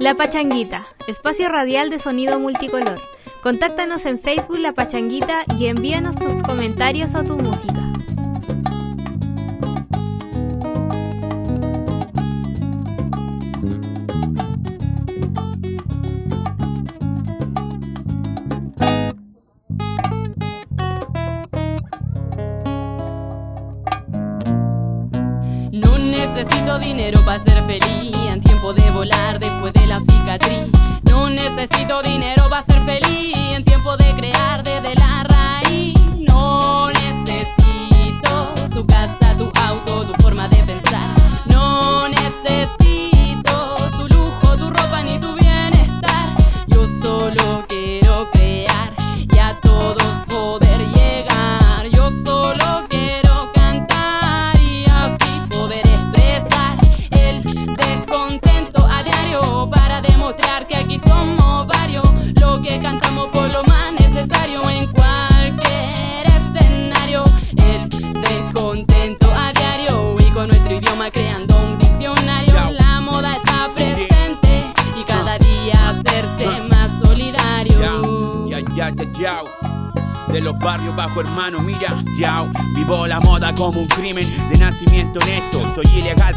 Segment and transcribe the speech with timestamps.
[0.00, 3.00] La Pachanguita, espacio radial de sonido multicolor.
[3.42, 7.82] Contáctanos en Facebook La Pachanguita y envíanos tus comentarios o tu música.
[25.72, 28.07] No necesito dinero para ser feliz,
[30.00, 30.66] cicatriz.
[31.04, 32.77] No necesito dinero para ser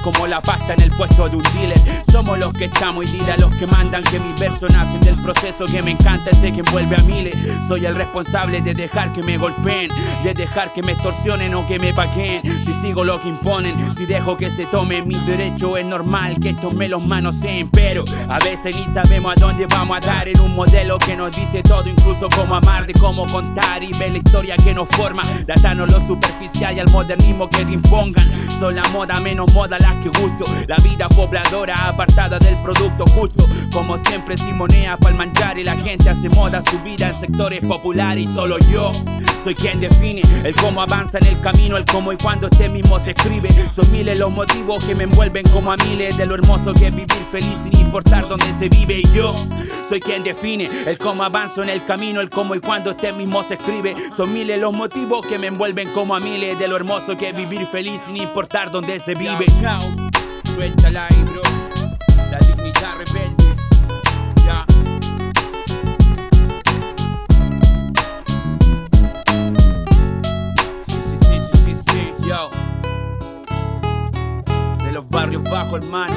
[0.01, 1.79] como la pasta en el puesto de un dealer.
[2.11, 5.15] Somos los que estamos y dile a los que mandan que mis versos nacen del
[5.21, 7.35] proceso que me encanta, ese que envuelve a miles.
[7.67, 9.89] Soy el responsable de dejar que me golpeen,
[10.23, 12.41] de dejar que me extorsionen o que me paquen.
[12.81, 16.49] Si sigo lo que imponen, si dejo que se tomen mis derechos, es normal que
[16.49, 17.69] estos me los manoseen.
[17.69, 21.35] Pero a veces ni sabemos a dónde vamos a dar en un modelo que nos
[21.35, 25.21] dice todo, incluso cómo amar, de cómo contar y ver la historia que nos forma.
[25.45, 28.27] Datarnos lo superficial y al modernismo que te impongan.
[28.59, 30.45] Son la moda menos moda las que gusto.
[30.67, 33.47] La vida pobladora apartada del producto justo.
[33.71, 37.19] Como siempre sin moneda para el manjar y la gente hace moda su vida en
[37.19, 38.91] sectores populares y solo yo
[39.43, 42.99] soy quien define el cómo avanza en el camino, el cómo y cuándo este mismo
[42.99, 43.49] se escribe.
[43.75, 46.95] Son miles los motivos que me envuelven como a miles de lo hermoso que es
[46.95, 49.35] vivir feliz sin importar dónde se vive y yo
[49.89, 53.43] soy quien define el cómo avanzo en el camino, el cómo y cuándo este mismo
[53.43, 53.95] se escribe.
[54.15, 57.35] Son miles los motivos que me envuelven como a miles de lo hermoso que es
[57.35, 59.45] vivir feliz sin importar dónde se vive.
[75.11, 76.15] Barrios bajos, hermano.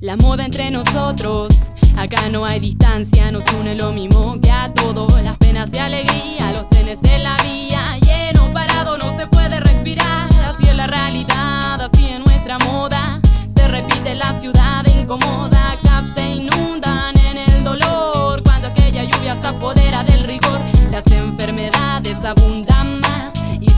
[0.00, 1.48] La moda entre nosotros,
[1.96, 5.22] acá no hay distancia, nos une lo mismo que a todos.
[5.22, 10.30] Las penas y alegría, los trenes en la vía, lleno, parado, no se puede respirar.
[10.42, 13.20] Así es la realidad, así es nuestra moda.
[13.54, 18.42] Se repite la ciudad, incomoda, acá se inundan en el dolor.
[18.42, 20.58] Cuando aquella lluvia se apodera del rigor,
[20.90, 22.95] las enfermedades abundan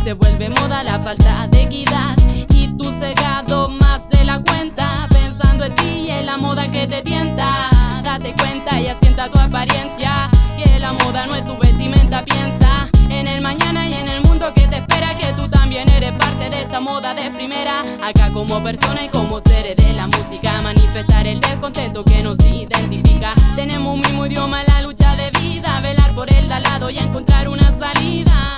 [0.09, 2.17] se vuelve moda la falta de equidad.
[2.49, 6.87] Y tú cegado más de la cuenta, pensando en ti y en la moda que
[6.87, 7.69] te tienta.
[8.03, 12.25] Date cuenta y asienta tu apariencia, que la moda no es tu vestimenta.
[12.25, 16.13] Piensa en el mañana y en el mundo que te espera, que tú también eres
[16.13, 17.83] parte de esta moda de primera.
[18.03, 23.35] Acá como persona y como seres de la música, manifestar el descontento que nos identifica.
[23.57, 27.71] Tenemos un mismo idioma la lucha de vida, velar por el al y encontrar una
[27.79, 28.58] salida.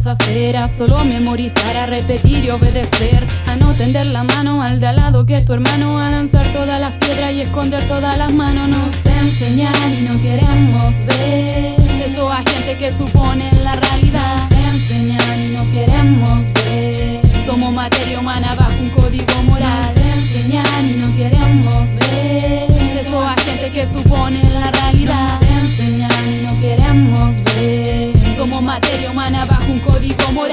[0.00, 4.86] Deshacer, a solo memorizar, a repetir y obedecer, a no tender la mano al de
[4.86, 8.32] al lado que es tu hermano, a lanzar todas las piedras y esconder todas las
[8.32, 8.68] manos.
[8.68, 11.76] Nos enseñan y no queremos ver
[12.06, 14.36] eso a gente que supone la realidad.
[14.50, 17.20] Nos enseñan y no queremos ver.
[17.46, 19.92] Somos materia humana bajo un código moral.
[19.96, 22.70] Nos enseñan y no queremos ver
[23.04, 25.40] eso a gente que supone la realidad.
[25.40, 28.12] Nos enseñan y no queremos ver.
[28.36, 29.89] Somos materia humana bajo un código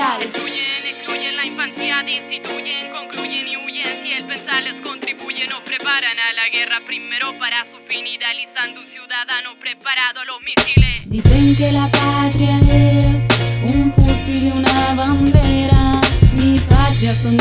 [0.08, 0.22] moral.
[0.22, 4.04] Excluyen, excluyen la infancia, destituyen, concluyen y huyen.
[4.04, 8.82] Si el pensar les contribuye, nos preparan a la guerra primero para su fin, idealizando
[8.82, 11.10] un ciudadano preparado a los misiles.
[11.10, 16.02] Dicen que la patria es un fusil y una bandera.
[16.34, 17.38] Mi patria son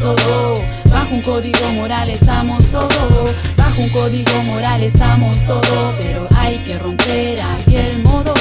[0.00, 3.34] Bajo un código moral estamos todos.
[3.54, 5.94] Bajo un código moral estamos todos.
[5.98, 8.32] Pero hay que romper aquel modo.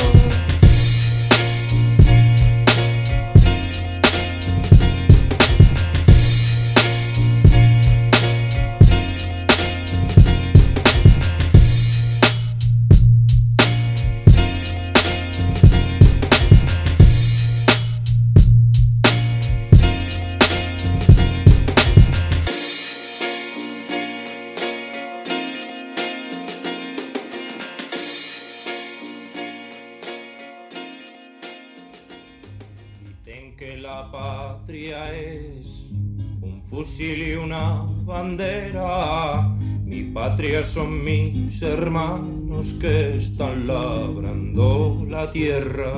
[38.05, 39.47] Bandera.
[39.85, 45.93] Mi patria son mis hermanos que están labrando la tierra.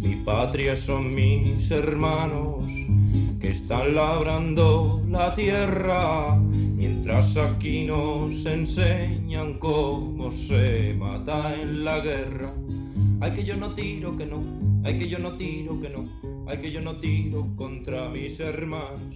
[0.00, 2.64] Mi patria son mis hermanos
[3.40, 6.36] que están labrando la tierra.
[6.76, 12.52] Mientras aquí nos enseñan cómo se mata en la guerra.
[13.20, 14.42] Ay que yo no tiro que no,
[14.84, 16.08] ay que yo no tiro que no,
[16.48, 19.14] ay que yo no tiro contra mis hermanos.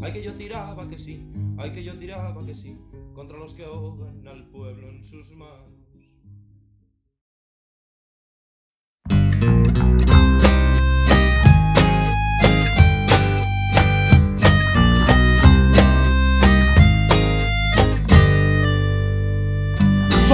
[0.00, 1.24] Ay que yo tiraba que sí,
[1.58, 2.78] ay que yo tiraba que sí,
[3.14, 5.73] contra los que ahogan al pueblo en sus manos.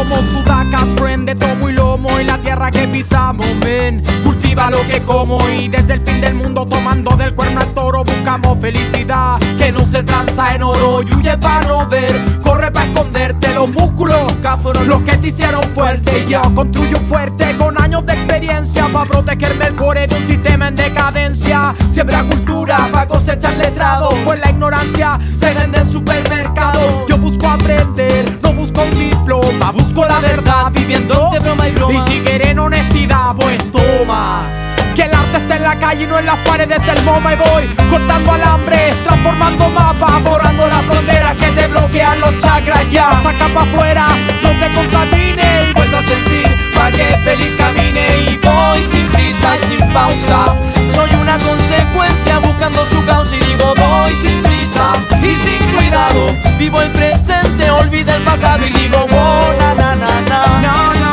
[0.00, 4.02] Somos sudacas, friend de tomo y lomo en la tierra que pisamos, men.
[4.24, 8.02] Cultiva lo que como y desde el fin del mundo tomando del cuerno al toro
[8.02, 12.18] buscamos felicidad que no se tranza en oro y huye para no ver.
[12.40, 16.24] Corre para esconderte los músculos, fueron los que te hicieron fuerte.
[16.26, 20.76] Yo construyo fuerte con años de experiencia para protegerme el core de un sistema en
[20.76, 21.74] decadencia.
[21.90, 27.04] Siembra cultura para cosechar letrado, pues la ignorancia se vende en supermercado.
[27.06, 31.94] Yo busco aprender, no busco un diploma, busco la verdad viviendo de broma y broma.
[31.94, 34.46] Y si quieren honestidad, pues toma.
[34.94, 37.36] Que el arte está en la calle y no en las paredes del MoMA y
[37.36, 43.20] voy cortando alambres, transformando mapas, borrando las fronteras que te bloquean los chakras ya.
[43.22, 44.06] Saca pa' afuera,
[44.42, 49.56] no te contamine y vuelve a sentir pa' que feliz camine y voy sin prisa
[49.56, 50.69] y sin pausa.
[50.94, 54.92] Soy una consecuencia buscando su causa y digo voy sin prisa
[55.22, 56.36] y sin cuidado.
[56.58, 60.60] Vivo el presente, olvida el pasado y digo oh, na na na na.
[61.00, 61.09] No,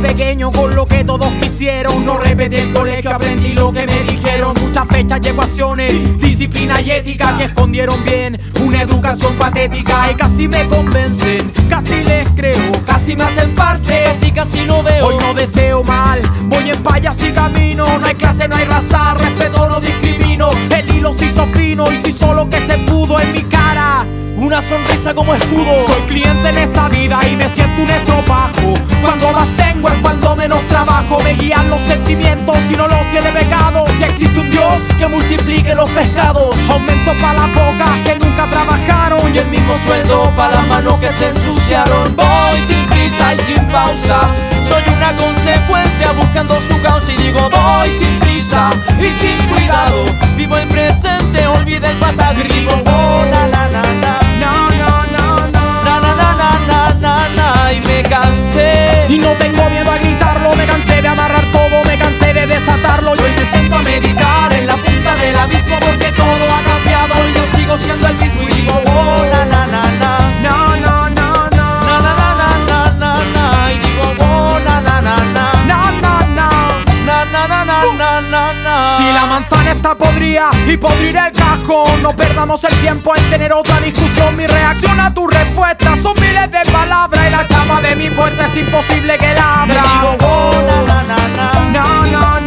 [0.00, 2.04] pequeño con lo que todos quisieron.
[2.04, 4.54] No repetí el colegio, aprendí lo que me dijeron.
[4.60, 8.40] Muchas fechas y ecuaciones, disciplina y ética que escondieron bien.
[8.64, 14.04] Una educación patética y casi me convencen, casi les creo, casi me hacen parte.
[14.04, 15.06] Casi, casi no veo.
[15.06, 17.98] Hoy no deseo mal, voy en payas y camino.
[17.98, 20.50] No hay clase, no hay raza, respeto, no discrimino.
[20.74, 24.06] El hilo se hizo fino y si solo que se pudo en mi cara
[24.38, 25.74] una sonrisa como escudo.
[25.86, 28.74] Soy cliente en esta vida y me siento un estropajo.
[29.00, 31.18] Cuando más tengo es cuando menos trabajo.
[31.22, 33.84] Me guían los sentimientos y no los tiene pecado.
[33.98, 39.34] Si existe un Dios que multiplique los pescados, aumento para las pocas que nunca trabajaron
[39.34, 42.16] y el mismo sueldo para las manos que se ensuciaron.
[42.16, 44.20] Voy sin prisa y sin pausa.
[44.68, 50.04] Soy una consecuencia buscando su causa y digo voy sin prisa y sin cuidado.
[50.36, 53.18] Vivo el presente, olvida el pasado y digo oh.
[57.72, 59.06] Y me cansé.
[59.08, 63.14] Y no tengo miedo a gritarlo, me cansé de amarrar todo, me cansé de desatarlo.
[63.16, 67.14] Y hoy me siento a meditar en la punta del abismo porque todo ha cambiado
[67.28, 69.87] y yo sigo siendo el mismo y digo oh, na na na
[78.98, 83.52] Si la manzana está podrida y podrirá el cajón, no perdamos el tiempo en tener
[83.52, 84.34] otra discusión.
[84.34, 88.46] Mi reacción a tu respuesta son miles de palabras y la chapa de mi puerta
[88.46, 89.82] es imposible que la abra.
[90.96, 91.02] no,
[92.10, 92.37] no, no.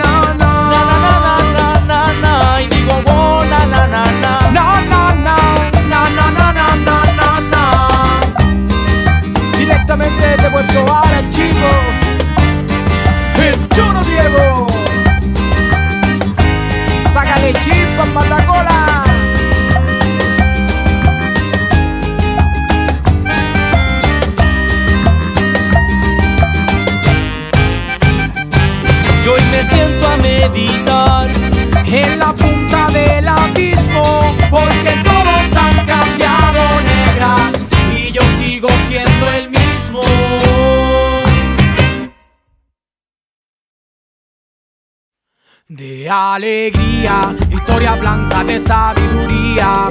[46.13, 49.89] Alegría, historia blanca de sabiduría.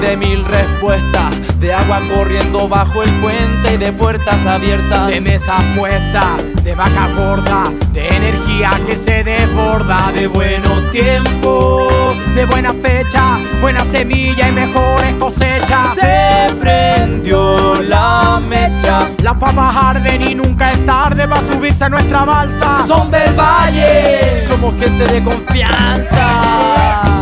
[0.00, 5.08] De mil respuestas, de agua corriendo bajo el puente y de puertas abiertas.
[5.08, 10.12] De mesas puestas, de vaca gorda, de energía que se desborda.
[10.14, 15.94] De buenos tiempos, de buena fecha, buena semilla y mejores cosechas.
[15.94, 19.10] Se prendió la mecha.
[19.22, 22.86] Las papas arden y nunca es tarde para subirse a nuestra balsa.
[22.86, 27.15] Son del valle, somos gente de confianza.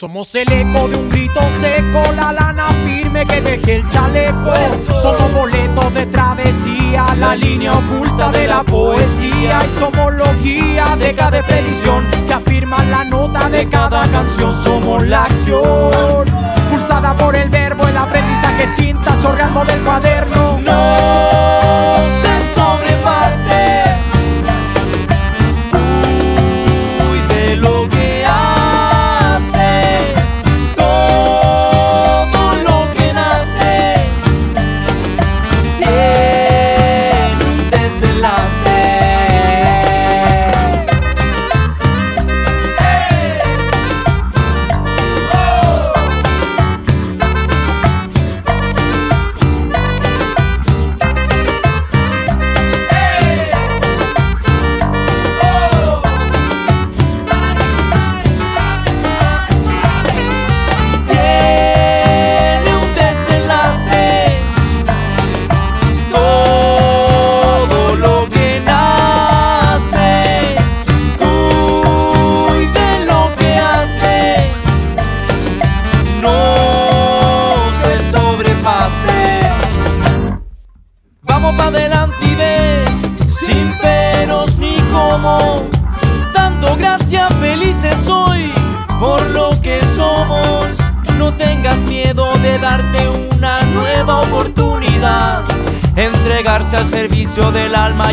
[0.00, 4.50] Somos el eco de un grito seco, la lana firme que deje el chaleco.
[5.02, 9.60] Somos boletos de travesía, la línea oculta de la poesía.
[9.62, 14.54] Y somos los guías de cada expedición que afirman la nota de cada canción.
[14.64, 16.24] Somos la acción,
[16.70, 20.60] pulsada por el verbo, el aprendizaje tinta chorreando del cuaderno.
[20.64, 22.19] No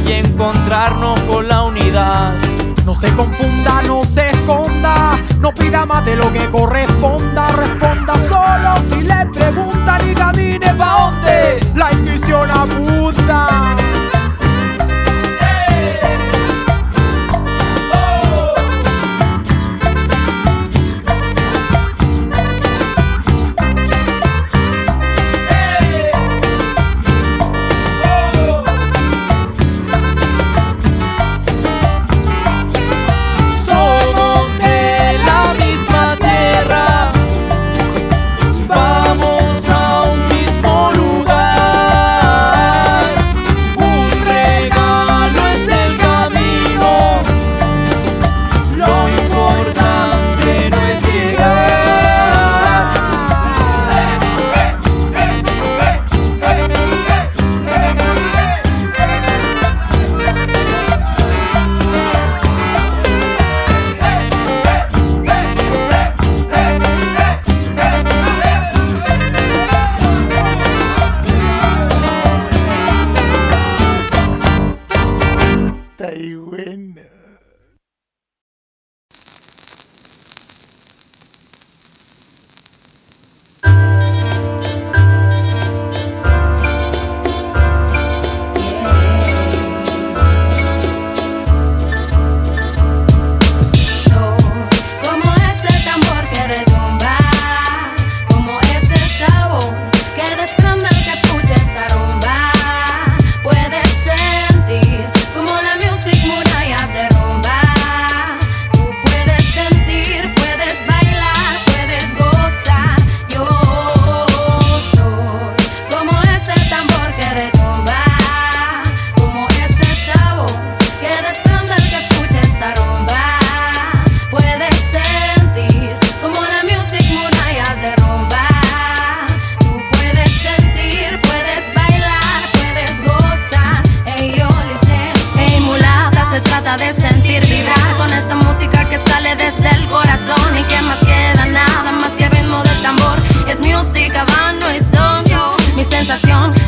[0.08, 2.34] y encontrarnos con la unidad.
[2.86, 8.76] No se confunda, no se esconda, no pida más de lo que corresponda, responda solo
[8.90, 13.76] si le preguntan y camine pa' donde la intuición apunta.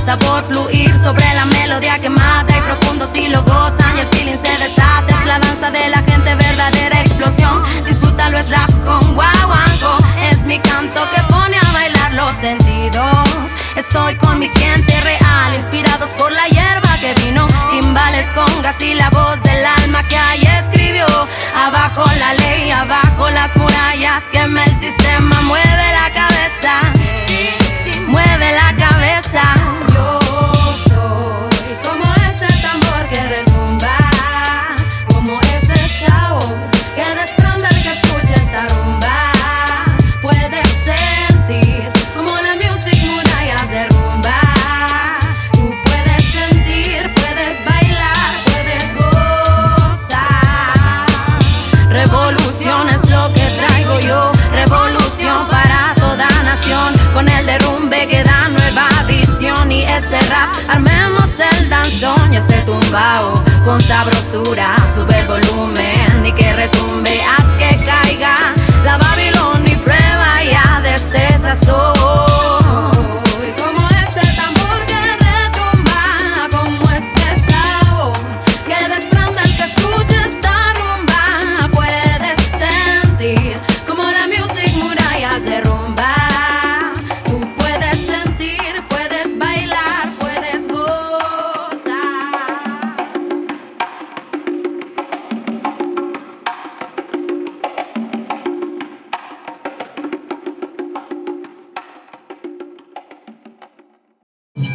[0.10, 4.58] sabor fluir sobre la melodía quemada y profundo si lo gozan y el feeling se
[4.64, 5.06] desata.
[5.08, 7.62] Es la danza de la gente, verdadera explosión.
[7.86, 9.92] Disfrútalo, es rap con guaguanco.
[10.32, 13.28] Es mi canto que pone a bailar los sentidos.
[13.76, 17.46] Estoy con mi gente real, inspirados por la hierba que vino.
[17.70, 21.06] Timbales, congas y la voz del alma que ahí escribió.
[21.68, 26.74] Abajo la ley, abajo las murallas, quema el sistema, mueve la cabeza.
[28.08, 29.89] Mueve la cabeza.
[63.70, 68.34] con sabrosura, sube el volumen y que retumbe, haz que caiga
[68.84, 72.99] la Babilonia y prueba ya de este sazón.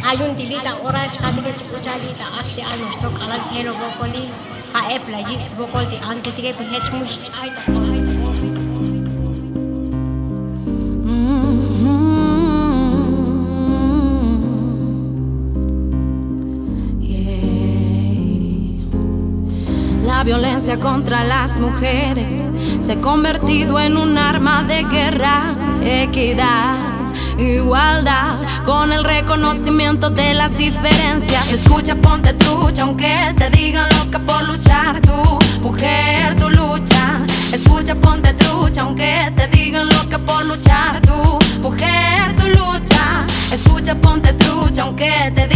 [0.09, 4.25] ayuntilita ora chkatike chkuchalita atte anostok alal hero bokoli
[4.73, 5.19] ha epla
[20.07, 26.84] La violencia contra las mujeres se ha convertido en un arma de guerra, equidad
[27.37, 31.51] igualdad con el reconocimiento de las diferencias.
[31.51, 35.01] Escucha, ponte trucha, aunque te digan loca por luchar.
[35.01, 37.21] Tú, mujer, tu lucha.
[37.51, 41.01] Escucha, ponte trucha, aunque te digan loca por luchar.
[41.01, 43.25] Tú, mujer, tu lucha.
[43.51, 45.54] Escucha, ponte trucha, aunque te digan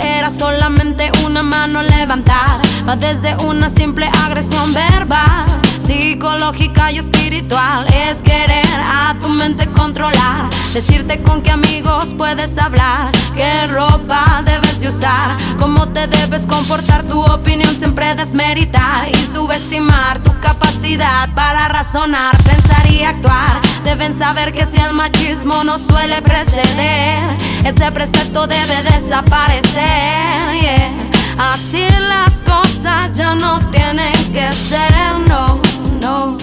[0.00, 2.60] era solamente una mano levantar?
[2.88, 5.46] Va desde una simple agresión verbal,
[5.84, 7.86] psicológica y espiritual.
[7.88, 14.80] Es querer a tu mente controlar, decirte con qué amigos puedes hablar, qué ropa debes
[14.80, 21.68] de usar, cómo te debes comportar, tu opinión siempre desmeritar y subestimar tu capacidad para
[21.68, 23.67] razonar, pensar y actuar.
[23.84, 27.22] Deben saber que si el machismo no suele preceder,
[27.64, 30.60] ese precepto debe desaparecer.
[30.60, 31.08] yeah.
[31.38, 34.90] Así las cosas ya no tienen que ser,
[35.28, 35.60] no,
[36.00, 36.36] no.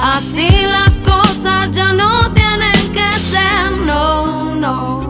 [0.00, 5.00] Así las cosas ya no tienen que ser, no, no,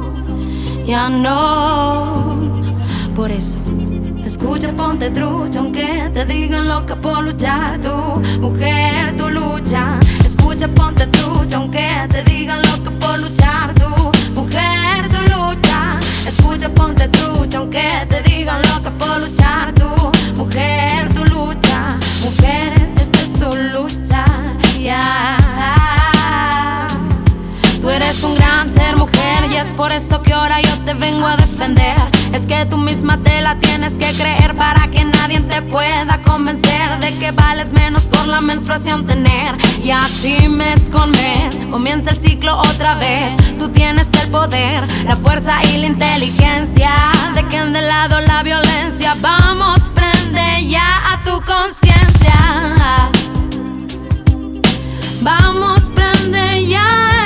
[0.86, 2.40] ya no.
[3.14, 3.58] Por eso,
[4.24, 8.77] escucha, ponte trucha, aunque te digan loca por luchar, tú, mujer,
[32.88, 37.70] misma te la tienes que creer para que nadie te pueda convencer de que vales
[37.70, 39.56] menos por la menstruación tener.
[39.82, 43.36] Y así mes con mes comienza el ciclo otra vez.
[43.58, 46.90] Tú tienes el poder, la fuerza y la inteligencia
[47.34, 49.14] de que de lado la violencia.
[49.20, 52.38] Vamos, prende ya a tu conciencia.
[55.20, 57.17] Vamos, prende ya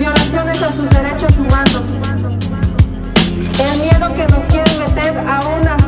[0.00, 1.82] violaciones a sus derechos humanos,
[3.58, 5.82] el miedo que nos quieren meter a unas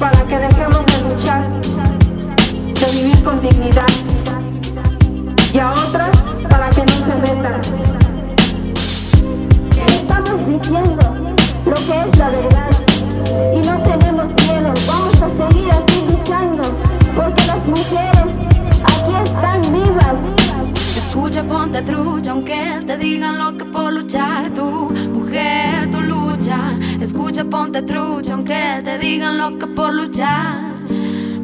[0.00, 3.86] para que dejemos de luchar, de vivir con dignidad,
[5.54, 7.60] y a otras para que no se metan.
[9.86, 11.14] Estamos diciendo
[11.64, 12.70] lo que es la verdad
[13.54, 14.74] y no tenemos miedo.
[14.88, 16.62] Vamos a seguir así luchando
[17.14, 18.11] porque las mujeres
[21.12, 26.72] Escucha, ponte trucha, aunque te digan lo que por luchar tú, mujer, tu lucha.
[27.02, 30.62] Escucha, ponte trucha, aunque te digan lo que por luchar.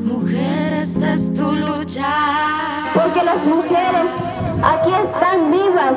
[0.04, 2.08] Mujer, esta es tu lucha.
[2.94, 4.06] Porque las mujeres
[4.62, 5.92] aquí están vivas.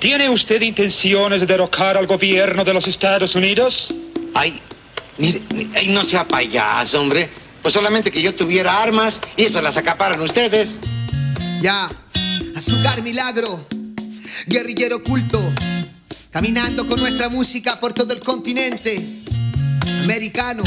[0.00, 3.94] ¿Tiene usted intenciones de derrocar al gobierno de los Estados Unidos?
[4.34, 4.60] Ay,
[5.18, 7.43] mire, mire, ay, no sea payaso, hombre.
[7.64, 10.76] Pues solamente que yo tuviera armas y esas las acaparan ustedes.
[11.62, 11.88] Ya,
[12.54, 13.66] azúcar milagro,
[14.46, 15.40] guerrillero culto,
[16.30, 19.02] caminando con nuestra música por todo el continente
[19.86, 20.62] americano.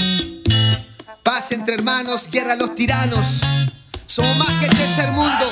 [1.21, 3.27] Paz entre hermanos, guerra a los tiranos.
[4.07, 5.45] Somos más que el tercer mundo.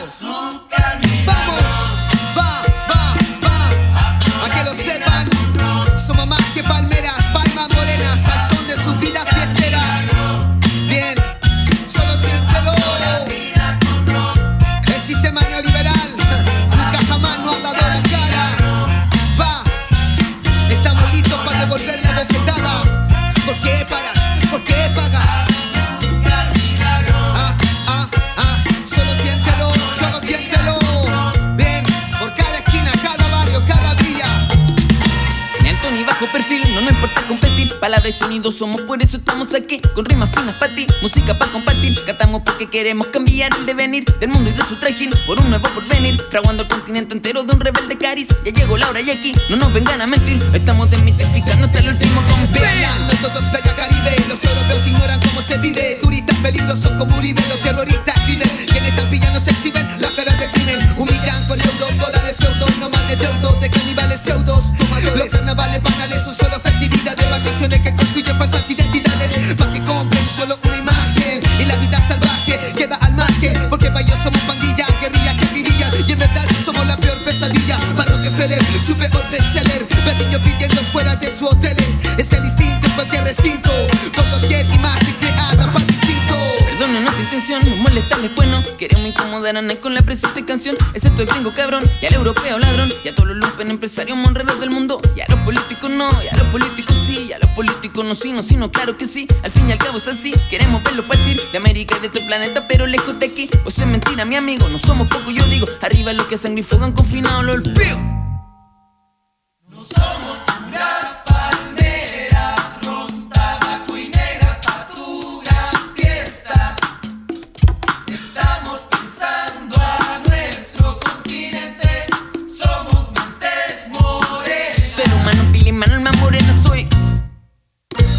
[37.85, 39.79] Palabra y sonido somos, por eso estamos aquí.
[39.93, 41.95] Con rimas finas para ti, música para compartir.
[42.03, 45.67] Cantamos porque queremos cambiar el devenir del mundo y de su trajín por un nuevo
[45.69, 46.19] porvenir.
[46.31, 48.29] Fraguando el continente entero de un rebelde cariz.
[48.43, 50.41] Ya llegó la hora y aquí no nos vengan a mentir.
[50.51, 52.21] Estamos desmitificando hasta el último
[53.21, 55.99] no todos playa Caribe, los europeos ignoran cómo se vive.
[56.01, 58.49] Turistas peligrosos como Uribe, los terroristas escriben.
[58.65, 60.79] Quienes están pillando se exhiben, las caras de crimen.
[60.97, 64.63] Humillan con euros, dólares, feudos, no más de deudos, de caníbales pseudos.
[65.15, 66.44] Los carnavales banales son
[78.85, 79.85] su peor bestseller.
[80.17, 81.87] Niños pidiendo fuera de sus hoteles.
[82.17, 83.69] Es el instinto cualquier recinto.
[84.15, 86.35] Por cualquier imagen creada para el instinto.
[87.97, 88.63] estarles bueno.
[88.77, 92.59] Queremos incomodar a nadie con la presente canción, excepto el gringo cabrón, y al europeo
[92.59, 95.01] ladrón, y a todos los lumpen empresarios monreros del mundo.
[95.15, 98.15] Y a los políticos no, y a los políticos sí, y a los políticos no,
[98.15, 99.27] sí, no, sí, no, claro que sí.
[99.43, 102.19] Al fin y al cabo es así, queremos verlo partir de América y de todo
[102.19, 103.49] el planeta, pero lejos de aquí.
[103.65, 105.67] O sea, es mentira, mi amigo, no somos pocos, yo digo.
[105.81, 108.14] Arriba los que sangre y han confinado los olvido.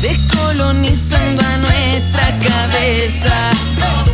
[0.00, 4.05] Descolonizando a nuestra cabeza.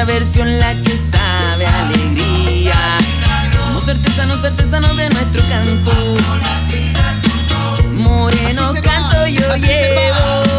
[0.00, 2.74] Otra versión, la que sabe a alegría.
[3.52, 5.92] Somos artesanos, artesanos de nuestro canto.
[7.92, 10.54] Moreno canto yo llevo.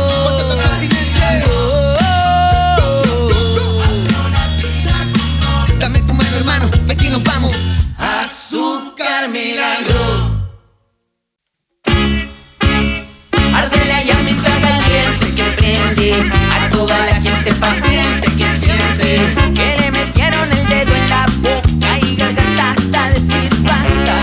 [5.80, 7.56] Dame tu mano, hermano, aquí nos vamos.
[7.98, 10.31] Azúcar milagro.
[17.62, 19.20] Paciente que siente
[19.54, 24.16] que le metieron el dedo en la boca y garganta hasta decir basta.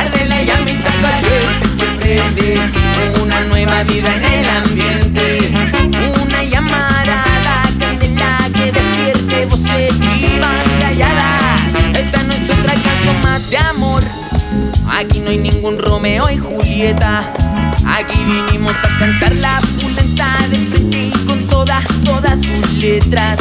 [0.00, 5.52] Arde la llamita caliente que prende una nueva vida en el ambiente,
[6.22, 9.92] una llamarada candela que despierte voces
[10.80, 11.60] calladas.
[11.94, 14.02] Esta no es otra canción más de amor.
[14.90, 17.28] Aquí no hay ningún Romeo y Julieta.
[17.86, 23.38] Aquí vinimos a cantar la pulenta de y con todas, todas sus letras.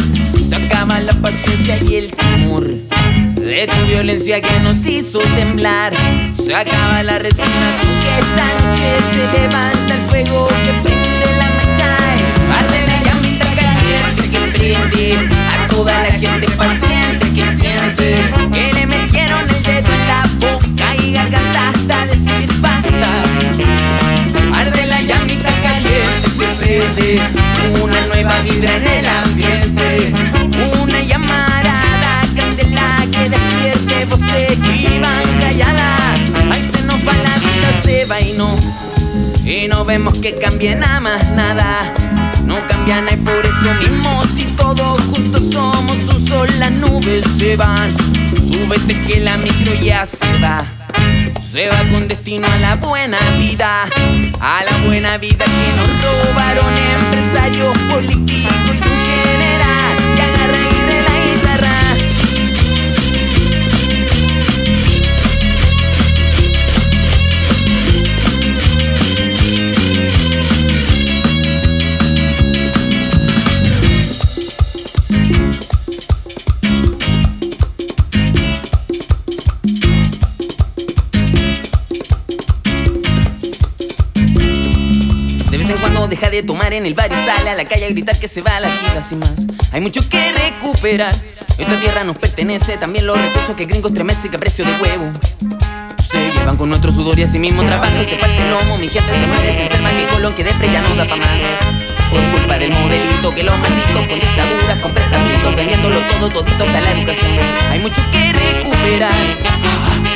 [0.48, 5.94] Se acaba la paciencia y el temor de tu violencia que nos hizo temblar.
[6.36, 11.90] Se acaba la resignación que esta noche se levanta el fuego que prende la mecha.
[12.60, 15.16] Arde la llamita caliente que prende
[15.54, 18.08] a toda la gente paciente que siente
[18.52, 22.50] que le metieron el dedo en la boca y garganta hasta decir.
[26.70, 27.20] Prende
[27.82, 30.14] una nueva vibra en el ambiente,
[30.80, 36.20] una llamarada candela que despierte voces que iban calladas.
[36.52, 38.56] Ahí se nos va la vida, se va y no,
[39.44, 41.92] y no vemos que cambie nada más nada.
[42.46, 47.24] No cambia nada y por eso mismo si todos juntos somos un sol las nubes
[47.40, 47.90] se van.
[48.48, 50.79] Súbete que la micro ya se va.
[51.42, 53.88] Se va con destino a la buena vida,
[54.40, 56.66] a la buena vida que nos robaron
[57.02, 58.59] empresarios políticos
[86.44, 88.70] tomar en el bar y sale a la calle a gritar que se va la
[88.70, 89.48] vida sin más.
[89.72, 91.14] Hay mucho que recuperar.
[91.58, 95.12] Esta tierra nos pertenece, también los recursos que gringos estremece que a precio de huevo.
[96.10, 97.94] Se llevan con nuestro sudor y así mismo trabajo.
[98.10, 100.82] Se parte el lomo, mi gente se muere, se enferma que Colón que despre ya
[100.82, 101.42] no da pa' más.
[102.10, 106.82] Por culpa del modelito que los malditos con dictaduras, con prestamientos, vendiéndolo todo, todito hasta
[106.82, 107.40] la educación.
[107.70, 110.09] Hay mucho que recuperar.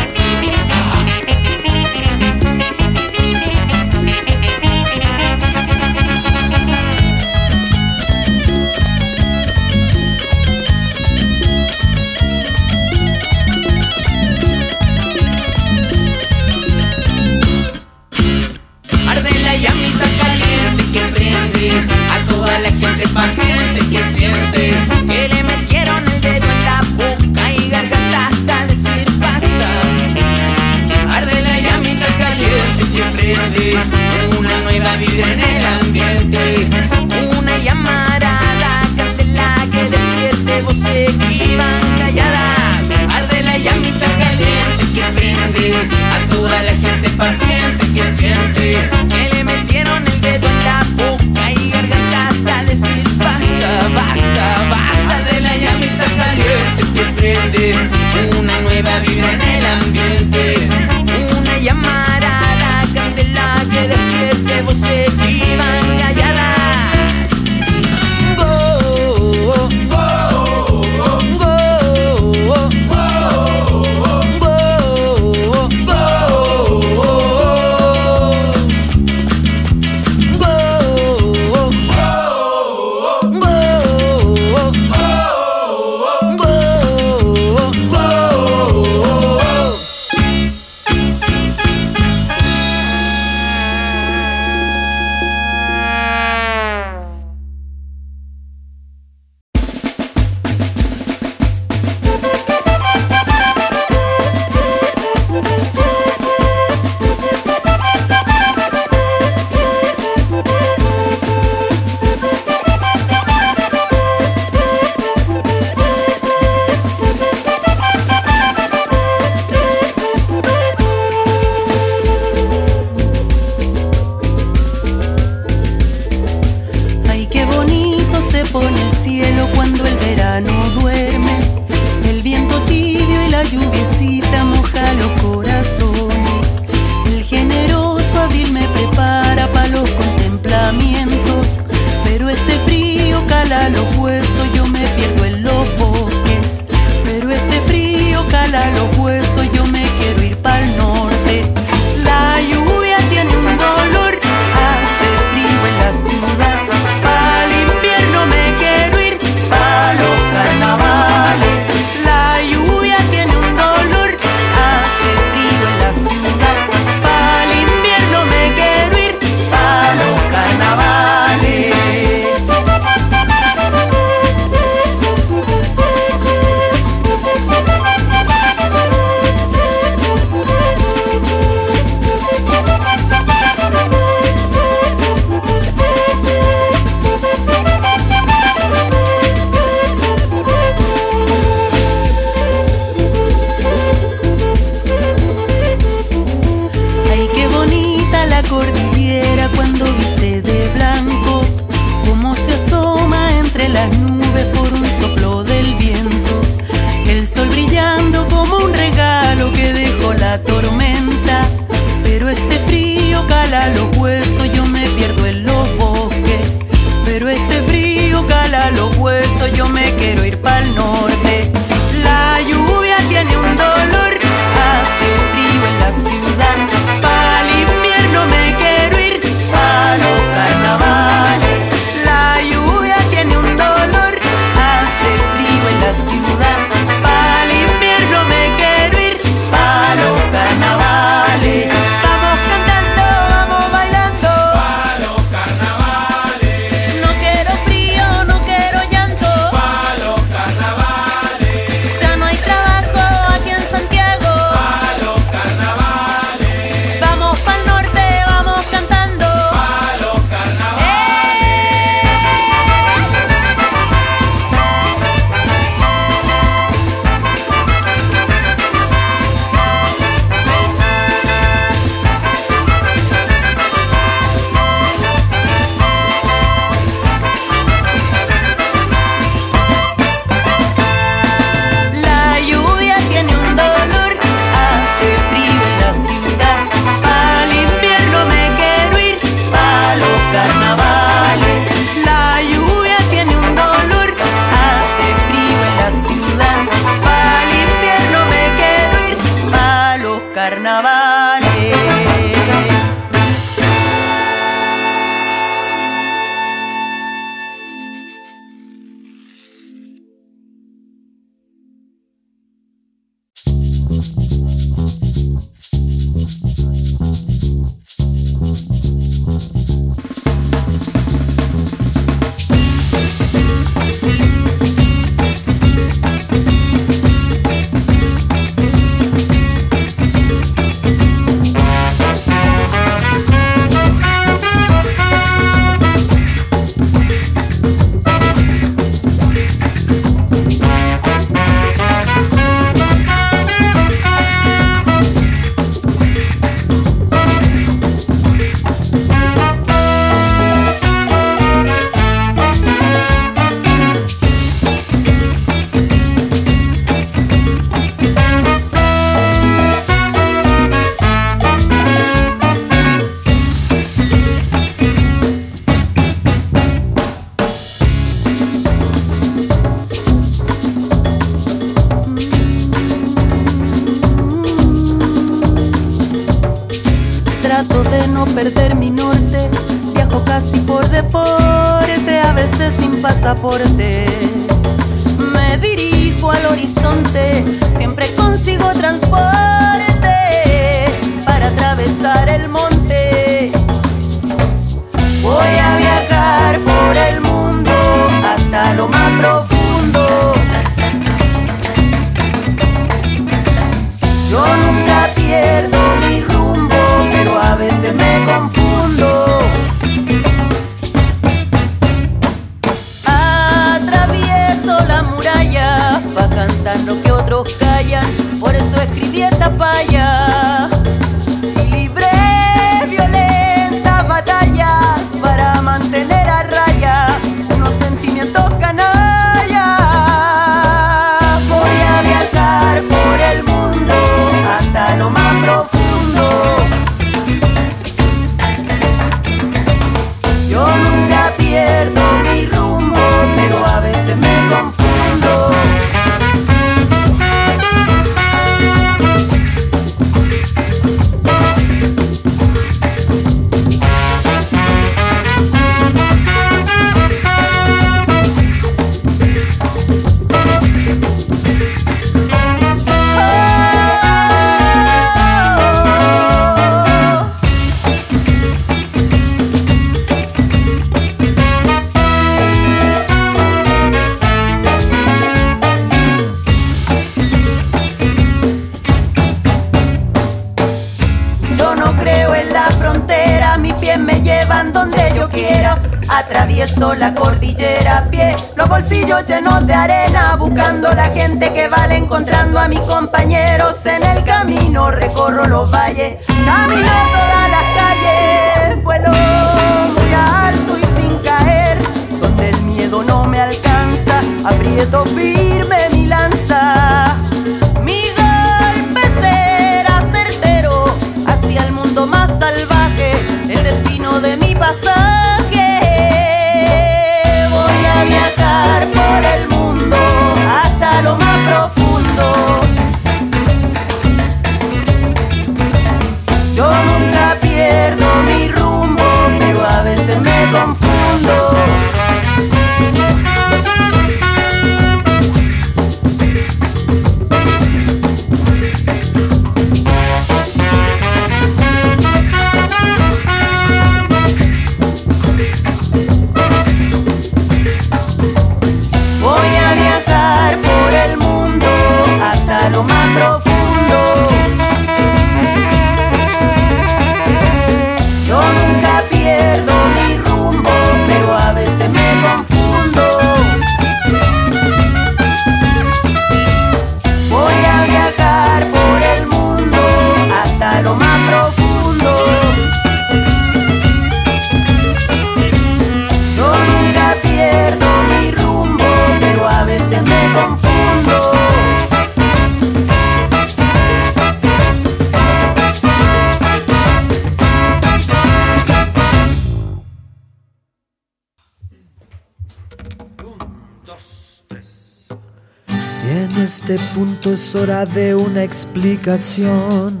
[596.68, 600.00] Este punto es hora de una explicación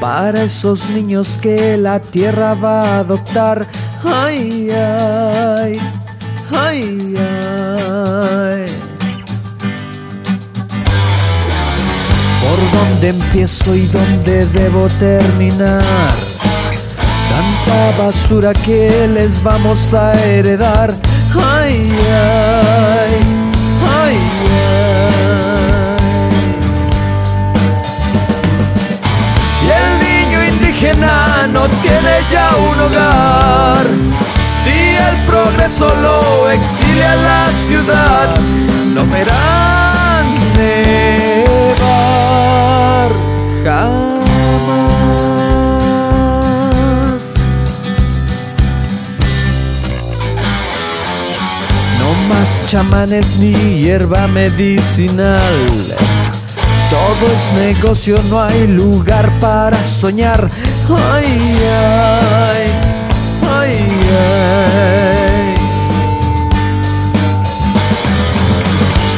[0.00, 3.66] para esos niños que la tierra va a adoptar.
[4.04, 5.80] Ay, ay,
[6.52, 8.64] ay, ay.
[12.40, 15.82] ¿Por dónde empiezo y dónde debo terminar?
[17.28, 20.94] Tanta basura que les vamos a heredar.
[21.34, 23.22] Ay, ay,
[23.90, 24.63] ay, ay.
[30.92, 33.86] No tiene ya un hogar.
[34.62, 38.36] Si el progreso lo exilia a la ciudad,
[38.94, 40.26] no verán
[40.56, 41.54] nevar
[43.64, 44.34] jamás.
[51.98, 55.40] No más chamanes ni hierba medicinal.
[56.90, 60.48] Todo es negocio, no hay lugar para soñar.
[60.86, 62.66] Ay, ay,
[63.50, 63.72] ay,
[64.10, 65.54] ay.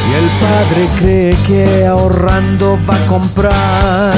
[0.09, 4.15] Y el padre cree que ahorrando va a comprar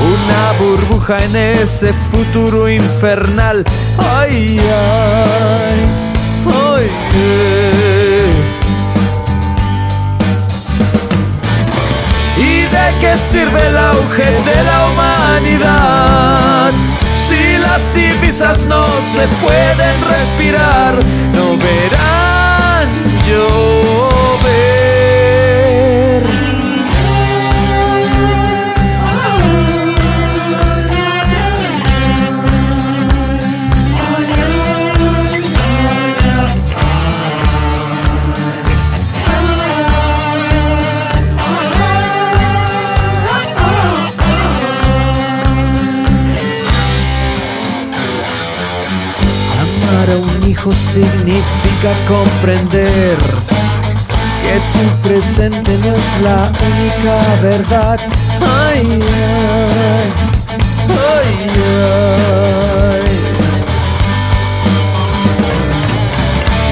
[0.00, 3.64] una burbuja en ese futuro infernal.
[3.98, 5.84] Ay, ay,
[6.46, 6.90] ay.
[7.14, 8.32] eh.
[12.36, 14.57] ¿Y de qué sirve el auge de
[17.94, 20.94] divisas no se pueden respirar,
[21.34, 22.88] no verán
[23.26, 23.77] llover.
[50.78, 53.16] Significa comprender
[54.42, 57.98] que tu presente no es la única verdad.
[58.40, 60.08] Ay, ay,
[60.88, 61.30] ay,
[61.74, 63.06] ay.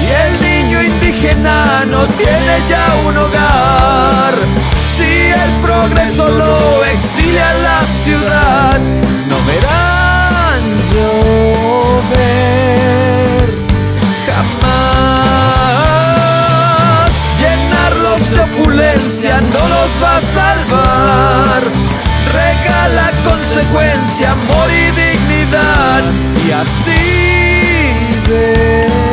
[0.03, 4.33] Y el niño indígena no tiene ya un hogar.
[4.95, 5.11] Si
[5.43, 8.79] el progreso lo exilia a la ciudad,
[9.29, 10.61] no verán
[10.93, 12.47] llover
[14.37, 15.97] jamás.
[17.41, 21.61] Llenarlos de opulencia no los va a salvar.
[22.41, 26.03] Regala consecuencia, amor y dignidad.
[26.45, 27.03] Y así
[28.27, 29.06] verán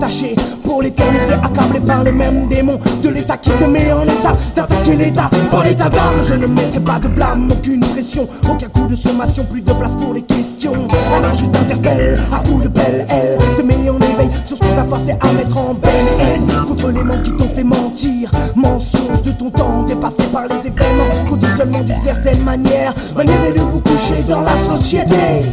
[0.00, 0.34] attaché
[0.64, 4.96] pour l'éternité, accablé par les mêmes démons de l'état qui te met en état d'attaquer
[4.96, 6.00] l'état par l'état d'âme.
[6.26, 9.94] Je ne mettrai pas de blâme, aucune pression, aucun coup de sommation, plus de place
[10.00, 10.72] pour les questions.
[11.14, 14.68] Alors je t'interpelle à coups de belle aile, te met en éveil sur ce que
[14.68, 15.90] t'as passé à mettre en belle
[16.20, 18.30] haine contre les mots qui t'ont fait mentir.
[18.56, 23.80] Mensonge de ton temps dépassé par les événements, conditionnement d'une certaine manière, manière de vous
[23.80, 25.44] coucher dans la société.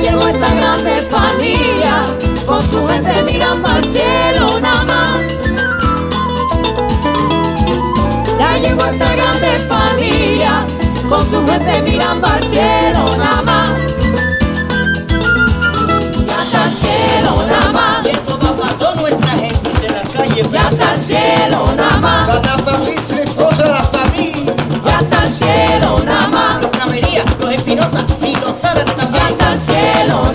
[0.00, 2.04] llegó esta grande familia,
[2.46, 5.20] con su gente mirando al cielo nada más.
[8.38, 10.66] Ya llegó esta grande familia,
[11.08, 13.68] con su gente mirando al cielo nada más.
[16.26, 18.06] Ya está el cielo nada más.
[18.06, 20.48] Esto va para toda nuestra gente de.
[20.52, 22.28] Ya hasta el cielo nada más.
[22.28, 24.54] Para Fabricio, esposa de la familia.
[24.84, 26.62] Ya hasta el cielo nada más.
[26.62, 29.07] Los Camerías, los Espinosa y los Zárate
[29.60, 30.27] cielo.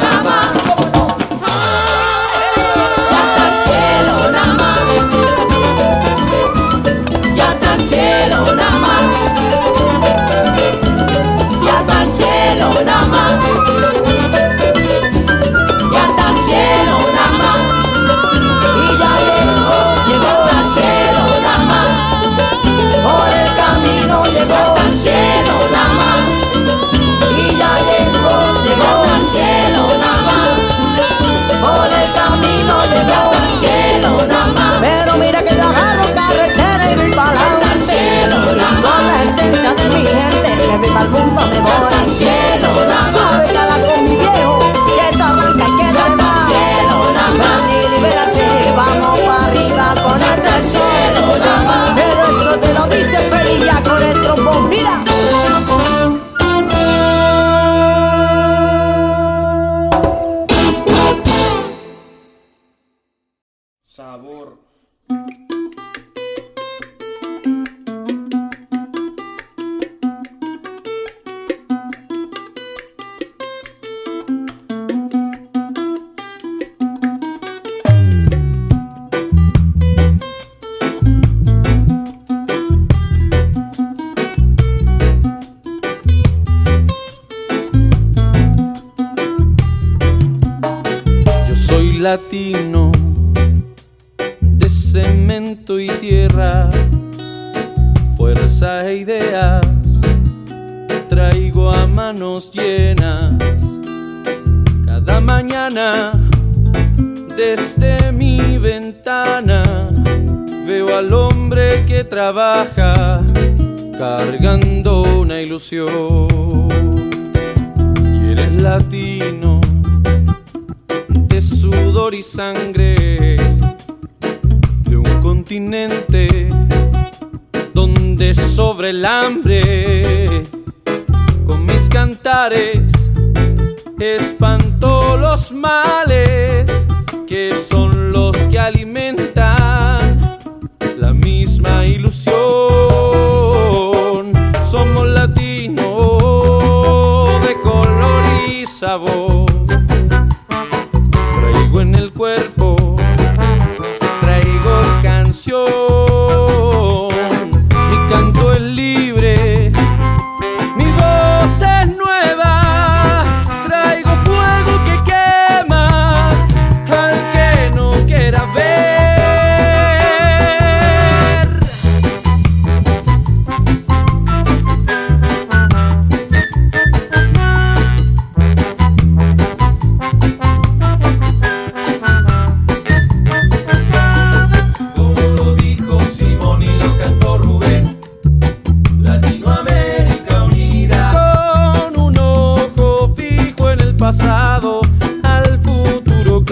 [92.14, 92.43] hati.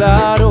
[0.02, 0.51] claro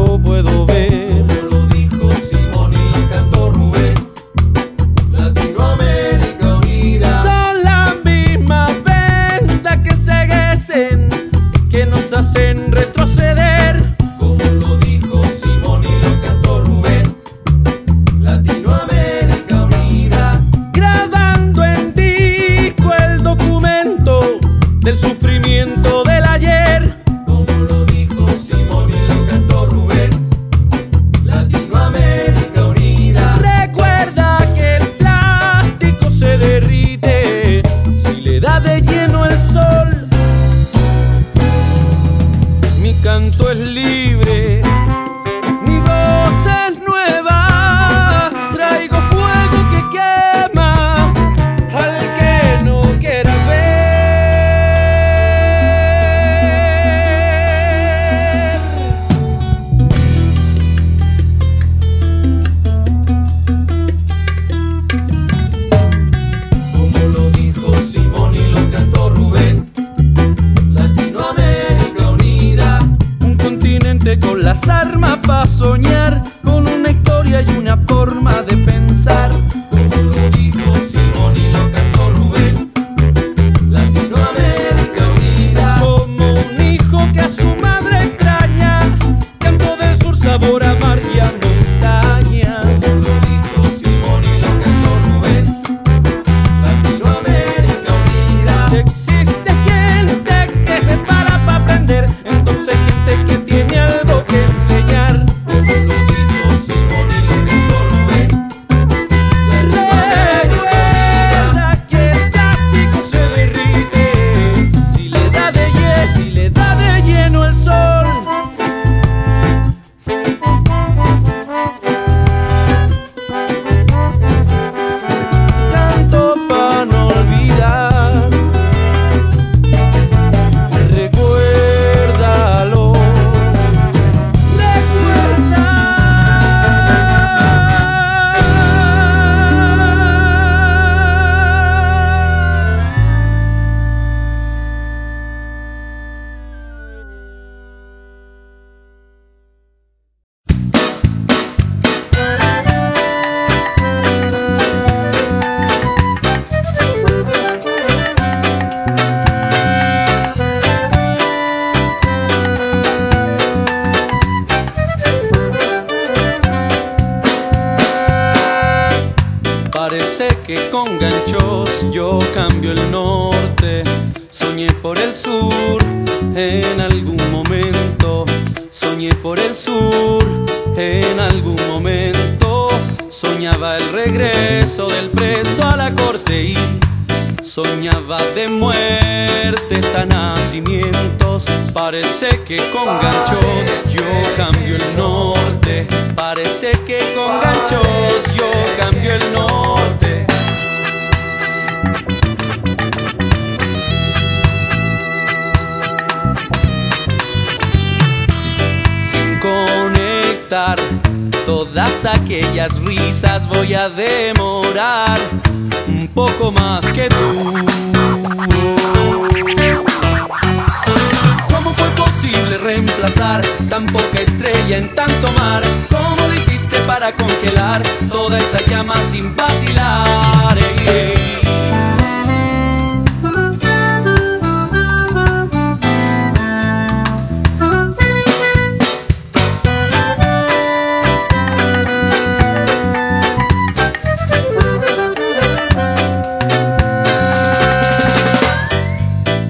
[228.60, 230.58] esa llama sin vacilar?
[230.58, 231.14] Ey.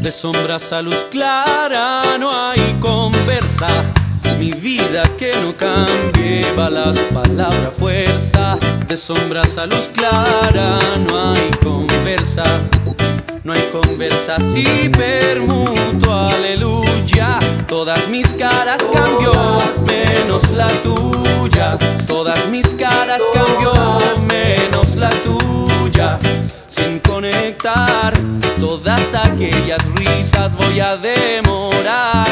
[0.01, 1.99] De sombras a luz clara
[5.61, 8.57] que no cambie, balas, palabra, fuerza.
[8.87, 12.45] De sombras a luz clara no hay conversa.
[13.45, 17.39] No hay conversa si permuto, aleluya.
[17.67, 19.33] Todas mis caras cambió,
[19.87, 21.79] menos la tuya.
[22.07, 23.73] Todas mis caras cambió,
[24.29, 26.19] menos la tuya.
[26.69, 28.13] Sin conectar
[28.61, 32.29] todas aquellas risas voy a demorar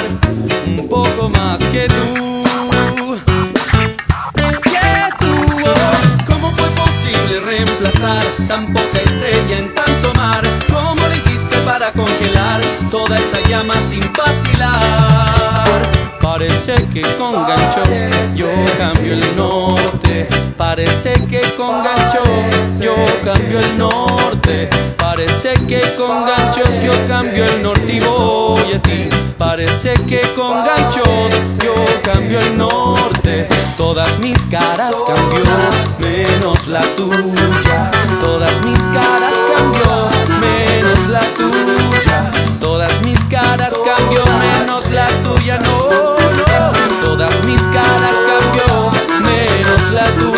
[0.66, 2.47] un poco más que tú.
[7.58, 10.42] Reemplazar tan poca estrella en tanto mar?
[10.72, 15.97] ¿Cómo lo hiciste para congelar toda esa llama sin vacilar?
[16.38, 18.46] Parece que con ganchos yo
[18.78, 20.28] cambio el norte.
[20.56, 24.70] Parece que con ganchos yo cambio el norte.
[24.96, 29.08] Parece que con ganchos yo cambio el norte y voy a ti.
[29.36, 31.74] Parece que con ganchos yo
[32.04, 33.48] cambio el norte.
[33.76, 35.42] Todas mis caras cambió,
[35.98, 37.90] menos la tuya.
[38.20, 40.08] Todas mis caras cambió,
[40.38, 42.30] menos la tuya.
[42.60, 46.17] Todas mis caras cambió, menos la tuya, no
[47.82, 50.37] caras cambió, menos la tuya.